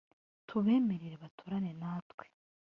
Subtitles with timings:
[0.47, 2.25] tubemerere baturane natwe